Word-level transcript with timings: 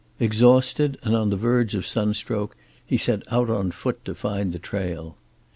Exhausted 0.19 0.97
and 1.03 1.15
on 1.15 1.29
the 1.29 1.37
verge 1.37 1.75
of 1.75 1.85
sunstroke, 1.85 2.55
he 2.83 2.97
set 2.97 3.21
out 3.31 3.51
on 3.51 3.69
foot 3.69 4.03
to 4.03 4.15
find 4.15 4.51
the 4.51 4.57
trail. 4.57 5.15